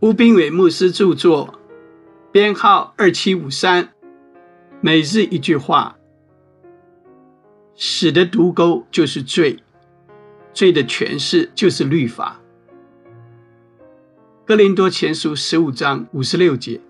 [0.00, 1.60] 吴斌伟牧师著作，
[2.32, 3.90] 编号二七五三，
[4.80, 5.98] 每日一句话：
[7.74, 9.62] 死的毒钩就是罪，
[10.54, 12.40] 罪的诠释就是律法。
[14.46, 16.80] 哥林多前书十五章五十六节，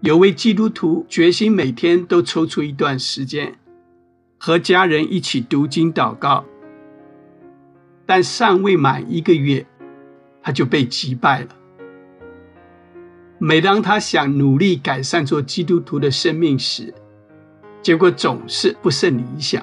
[0.00, 3.58] 有位基督徒决心每天都抽出一段时间，
[4.38, 6.46] 和家人一起读经祷告，
[8.06, 9.66] 但尚未满一个月。
[10.48, 11.48] 他就被击败了。
[13.36, 16.94] 每当他想努力改善做基督徒的生命时，
[17.82, 19.62] 结果总是不甚理想。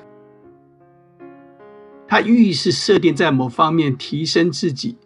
[2.08, 5.00] 他愈是设定在某方面提升自己，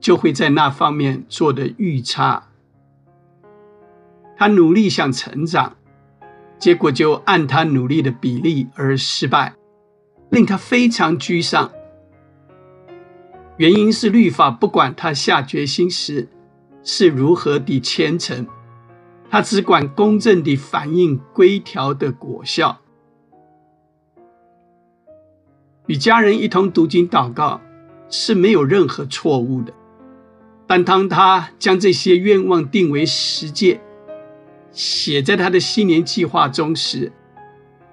[0.00, 2.48] 就会在那方面做得愈差。
[4.38, 5.76] 他努力想成长，
[6.58, 9.54] 结果就按他努力的比例而失败，
[10.30, 11.70] 令他非常沮丧。
[13.58, 16.28] 原因是律法不管他下决心时
[16.84, 18.46] 是如何的虔诚，
[19.28, 22.78] 他只管公正地反映规条的果效。
[25.86, 27.60] 与家人一同读经祷告
[28.08, 29.72] 是没有任何错误的，
[30.66, 33.80] 但当他将这些愿望定为实践，
[34.70, 37.10] 写在他的新年计划中时，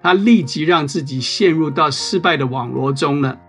[0.03, 3.39] 他立即让自己陷入到失败的网络中了。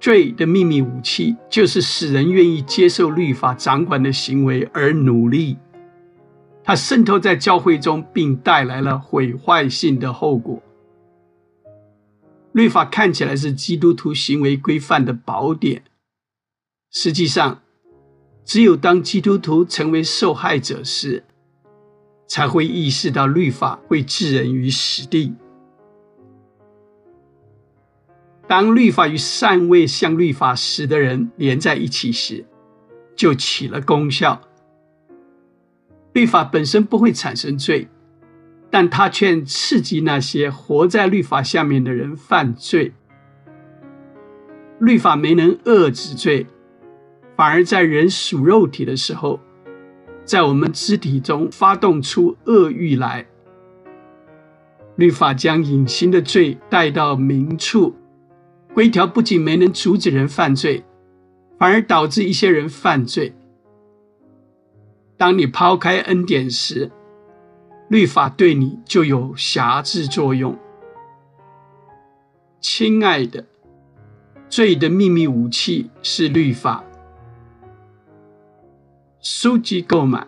[0.00, 5.56] 罪的秘密武器，就是使人愿意接受律法掌管的行为而努力。
[6.62, 10.62] 它渗透在教会中，并带来了毁坏性的后果。
[12.52, 15.82] 律法看起来是基督徒行为规范的宝典，
[16.90, 17.62] 实际上，
[18.44, 21.24] 只有当基督徒成为受害者时，
[22.26, 25.34] 才会意识到律法会置人于死地。
[28.48, 32.46] 当律法与尚未向律法死的人连在一起时，
[33.14, 34.40] 就起了功效。
[36.14, 37.88] 律法本身不会产生罪，
[38.70, 42.94] 但它却刺激那些活在律法下面的人犯罪。
[44.78, 46.46] 律法没能遏制罪，
[47.36, 49.38] 反而在人属肉体的时候，
[50.24, 53.26] 在我们肢体中发动出恶欲来。
[54.96, 57.94] 律法将隐形的罪带到明处。
[58.78, 60.84] 规条不仅没能阻止人犯罪，
[61.58, 63.34] 反而导致一些人犯罪。
[65.16, 66.88] 当你抛开恩典时，
[67.88, 70.56] 律法对你就有辖制作用。
[72.60, 73.44] 亲爱的，
[74.48, 76.84] 罪的秘密武器是律法。
[79.18, 80.24] 书籍购买，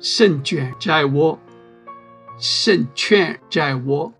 [0.00, 1.38] 胜券在握，
[2.36, 4.12] 胜券在握。